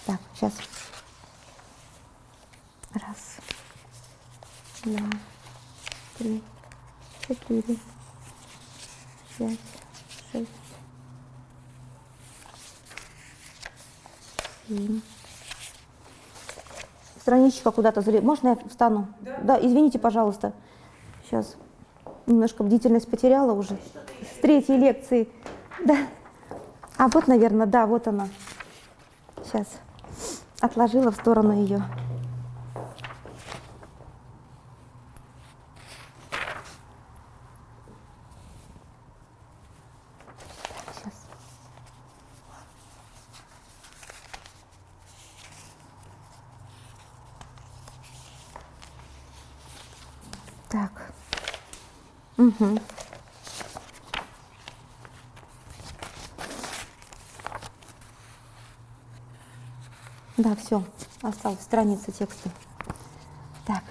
Так, 0.05 0.19
сейчас. 0.35 0.53
Раз, 2.93 3.37
два 4.83 5.09
три, 6.17 6.43
четыре, 7.27 7.77
пять, 9.37 9.59
шесть, 10.31 10.49
семь. 14.67 15.01
Страничка 17.23 17.71
куда-то 17.71 18.01
залез. 18.01 18.21
Можно 18.21 18.49
я 18.49 18.57
встану? 18.67 19.07
Да. 19.21 19.39
да, 19.43 19.59
извините, 19.61 19.97
пожалуйста. 19.97 20.51
Сейчас 21.23 21.55
немножко 22.25 22.63
бдительность 22.63 23.09
потеряла 23.09 23.53
уже. 23.53 23.77
С 24.35 24.41
третьей 24.41 24.75
лекции. 24.75 25.29
Да. 25.85 25.95
А 26.97 27.07
вот, 27.07 27.27
наверное, 27.27 27.65
да, 27.65 27.85
вот 27.85 28.09
она. 28.09 28.27
Сейчас. 29.45 29.67
Отложила 30.59 31.11
в 31.11 31.15
сторону 31.15 31.53
ее. 31.53 31.81
Угу. 52.43 52.77
Да, 60.35 60.55
все, 60.57 60.83
осталась 61.21 61.61
страница 61.61 62.11
текста. 62.11 62.49
Так. 63.65 63.83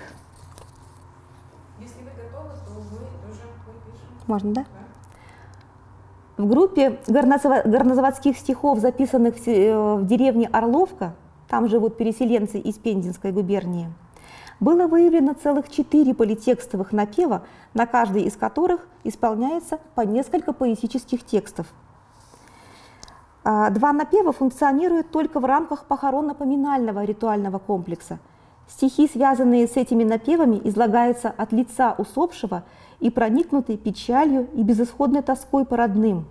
Если 1.80 2.00
вы 2.00 2.10
готовы, 2.10 2.50
то 2.66 2.72
мы 2.72 2.80
уже 2.80 3.06
пишем. 3.26 3.48
Можно, 4.26 4.52
да? 4.52 4.66
да? 6.36 6.44
В 6.44 6.46
группе 6.46 6.98
горнозаводских 7.06 8.36
стихов, 8.36 8.80
записанных 8.80 9.36
в 9.36 9.48
э, 9.48 10.00
деревне 10.02 10.46
Орловка, 10.48 11.14
там 11.48 11.68
живут 11.68 11.96
переселенцы 11.96 12.58
из 12.58 12.76
Пензенской 12.76 13.32
губернии, 13.32 13.90
было 14.62 14.87
выявлено 14.87 15.35
целых 15.35 15.68
четыре 15.68 16.14
политекстовых 16.14 16.92
напева, 16.92 17.42
на 17.75 17.85
каждый 17.85 18.22
из 18.22 18.37
которых 18.37 18.87
исполняется 19.03 19.81
по 19.96 20.03
несколько 20.03 20.53
поэтических 20.53 21.27
текстов. 21.27 21.66
А, 23.42 23.70
два 23.70 23.92
напева 23.92 24.33
функционируют 24.33 25.11
только 25.11 25.40
в 25.40 25.44
рамках 25.46 25.87
похоронно-поминального 25.87 27.05
ритуального 27.05 27.59
комплекса. 27.59 28.20
Стихи, 28.68 29.09
связанные 29.09 29.66
с 29.66 29.77
этими 29.77 30.05
напевами, 30.05 30.61
излагаются 30.62 31.35
от 31.37 31.51
лица 31.51 31.96
усопшего 31.98 32.62
и 33.01 33.11
проникнуты 33.11 33.77
печалью 33.77 34.46
и 34.55 34.62
безысходной 34.62 35.22
тоской 35.22 35.64
по 35.64 35.77
родным. 35.77 36.27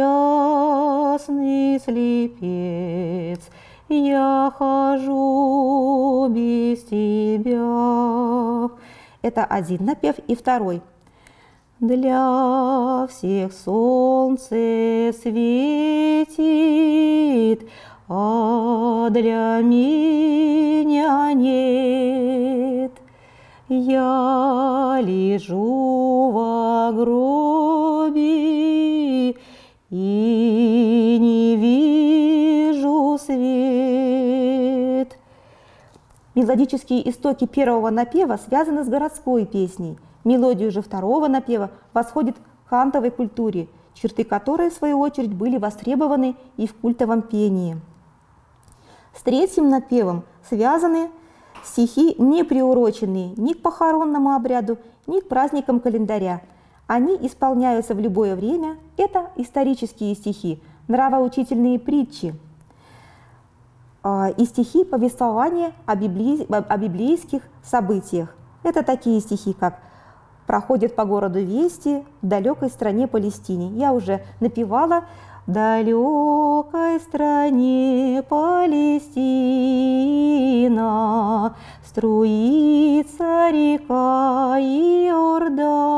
слепец, 1.80 3.40
я 3.88 4.52
хожу 4.58 6.28
без 6.28 6.84
тебя. 6.84 8.68
Это 9.22 9.44
один 9.44 9.86
напев 9.86 10.16
и 10.26 10.34
второй. 10.36 10.82
Для 11.80 13.06
всех 13.08 13.54
солнце 13.54 15.14
светит, 15.22 16.36
а 18.08 19.08
для 19.10 19.60
меня 19.62 21.32
нет. 21.32 21.97
Я 23.70 24.98
лежу 25.02 26.30
в 26.30 26.92
гробе 26.94 28.18
и 29.90 31.18
не 31.20 31.56
вижу 31.56 33.18
свет. 33.18 33.58
Мелодические 36.34 37.10
истоки 37.10 37.46
первого 37.46 37.90
напева 37.90 38.38
связаны 38.38 38.84
с 38.84 38.88
городской 38.88 39.44
песней. 39.44 39.98
Мелодию 40.24 40.70
же 40.70 40.80
второго 40.80 41.28
напева 41.28 41.70
восходит 41.92 42.38
к 42.38 42.70
хантовой 42.70 43.10
культуре, 43.10 43.68
черты 43.92 44.24
которой, 44.24 44.70
в 44.70 44.74
свою 44.74 44.98
очередь, 44.98 45.34
были 45.34 45.58
востребованы 45.58 46.36
и 46.56 46.66
в 46.66 46.74
культовом 46.74 47.20
пении. 47.20 47.78
С 49.14 49.20
третьим 49.20 49.68
напевом 49.68 50.24
связаны 50.48 51.10
стихи, 51.64 52.14
не 52.18 52.44
приуроченные 52.44 53.32
ни 53.36 53.52
к 53.52 53.62
похоронному 53.62 54.34
обряду, 54.34 54.78
ни 55.06 55.20
к 55.20 55.28
праздникам 55.28 55.80
календаря. 55.80 56.42
Они 56.86 57.14
исполняются 57.20 57.94
в 57.94 58.00
любое 58.00 58.34
время. 58.34 58.76
Это 58.96 59.30
исторические 59.36 60.14
стихи, 60.14 60.60
нравоучительные 60.86 61.78
притчи– 61.78 62.34
а, 64.02 64.30
и 64.30 64.44
стихи 64.46 64.84
повествования 64.84 65.72
о, 65.84 65.94
библи... 65.94 66.46
о 66.50 66.76
библейских 66.78 67.42
событиях. 67.62 68.34
Это 68.62 68.82
такие 68.82 69.20
стихи, 69.20 69.52
как 69.52 69.80
«Проходят 70.46 70.96
по 70.96 71.04
городу 71.04 71.40
вести 71.40 72.04
в 72.22 72.26
далекой 72.26 72.70
стране 72.70 73.06
Палестине». 73.06 73.68
Я 73.78 73.92
уже 73.92 74.24
напевала 74.40 75.00
«В 75.00 75.27
далекой 75.48 77.00
стране 77.00 78.22
Палестина 78.28 79.16
струится 81.84 83.50
река 83.50 84.56
Иордан». 84.60 85.88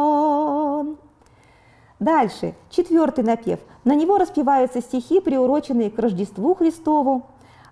Дальше, 1.99 2.55
четвертый 2.71 3.25
напев. 3.25 3.61
На 3.85 3.95
него 3.95 4.17
распеваются 4.17 4.81
стихи, 4.81 5.21
приуроченные 5.21 5.91
к 5.91 5.99
Рождеству 5.99 6.55
Христову, 6.55 7.27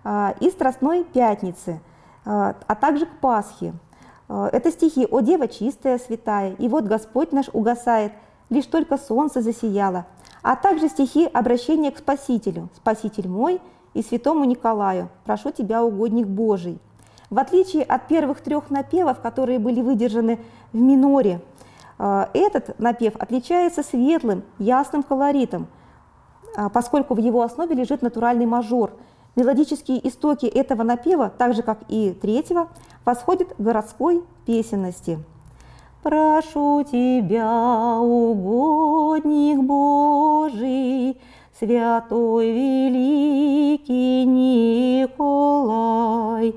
а, 0.05 0.35
и 0.41 0.51
Страстной 0.51 1.05
Пятницы, 1.05 1.81
а, 2.27 2.57
а 2.67 2.75
также 2.75 3.07
к 3.07 3.21
Пасхе. 3.21 3.73
А, 4.29 4.49
это 4.53 4.71
стихи 4.71 5.07
«О 5.11 5.21
Дева 5.21 5.49
чистая, 5.49 5.99
святая», 5.99 6.55
«И 6.59 6.69
вот 6.69 6.85
Господь 6.85 7.33
наш 7.33 7.49
угасает, 7.53 8.13
лишь 8.51 8.67
только 8.67 8.99
солнце 8.99 9.41
засияло», 9.43 10.07
а 10.43 10.57
также 10.57 10.89
стихи 10.89 11.27
обращения 11.27 11.91
к 11.91 11.99
Спасителю 11.99 12.69
«Спаситель 12.77 13.29
мой» 13.29 13.61
и 13.95 14.03
святому 14.03 14.45
Николаю 14.45 15.09
«Прошу 15.25 15.51
тебя, 15.51 15.83
угодник 15.83 16.27
Божий». 16.27 16.79
В 17.31 17.39
отличие 17.39 17.83
от 17.83 18.09
первых 18.09 18.41
трех 18.41 18.71
напевов, 18.71 19.21
которые 19.21 19.59
были 19.59 19.83
выдержаны 19.83 20.39
в 20.73 20.81
миноре, 20.81 21.43
этот 21.99 22.79
напев 22.79 23.15
отличается 23.17 23.83
светлым, 23.83 24.45
ясным 24.59 25.03
колоритом, 25.03 25.67
поскольку 26.73 27.15
в 27.15 27.19
его 27.19 27.43
основе 27.43 27.75
лежит 27.75 28.03
натуральный 28.03 28.47
мажор– 28.47 28.93
Мелодические 29.39 30.05
истоки 30.09 30.47
этого 30.47 30.83
напева, 30.83 31.31
так 31.31 31.55
же 31.55 31.63
как 31.63 31.79
и 31.87 32.11
третьего, 32.11 32.71
восходят 33.05 33.55
к 33.55 33.61
городской 33.61 34.25
песенности. 34.45 35.23
Прошу 36.03 36.85
тебя, 36.85 37.99
угодник 38.01 39.61
Божий, 39.61 41.21
святой 41.59 42.53
великий 42.53 44.25
Николай. 45.05 46.55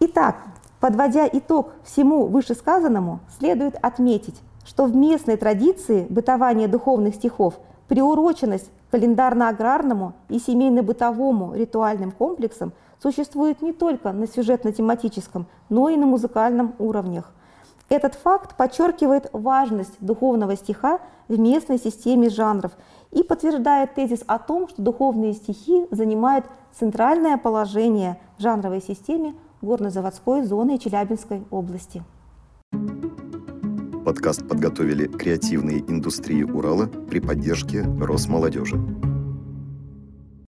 Итак, 0.00 0.36
подводя 0.80 1.26
итог 1.32 1.72
всему 1.82 2.26
вышесказанному, 2.26 3.20
следует 3.38 3.74
отметить, 3.80 4.38
что 4.66 4.84
в 4.84 4.94
местной 4.94 5.38
традиции 5.38 6.06
бытования 6.10 6.68
духовных 6.68 7.14
стихов 7.14 7.58
приуроченность 7.88 8.70
календарно-аграрному 8.90 10.12
и 10.28 10.38
семейно-бытовому 10.38 11.54
ритуальным 11.54 12.12
комплексам 12.12 12.74
существует 13.02 13.62
не 13.62 13.72
только 13.72 14.12
на 14.12 14.26
сюжетно-тематическом, 14.26 15.46
но 15.68 15.88
и 15.88 15.96
на 15.96 16.06
музыкальном 16.06 16.74
уровнях. 16.78 17.32
Этот 17.88 18.14
факт 18.14 18.56
подчеркивает 18.56 19.28
важность 19.32 19.96
духовного 20.00 20.56
стиха 20.56 21.00
в 21.28 21.38
местной 21.38 21.78
системе 21.78 22.28
жанров 22.28 22.72
и 23.10 23.24
подтверждает 23.24 23.94
тезис 23.94 24.22
о 24.28 24.38
том, 24.38 24.68
что 24.68 24.80
духовные 24.80 25.32
стихи 25.32 25.86
занимают 25.90 26.46
центральное 26.72 27.36
положение 27.36 28.20
в 28.38 28.42
жанровой 28.42 28.80
системе 28.80 29.34
горно-заводской 29.60 30.42
зоны 30.42 30.78
Челябинской 30.78 31.42
области. 31.50 32.04
Подкаст 34.04 34.48
подготовили 34.48 35.06
креативные 35.06 35.80
индустрии 35.80 36.42
Урала 36.44 36.86
при 36.86 37.20
поддержке 37.20 37.82
Росмолодежи. 38.00 39.09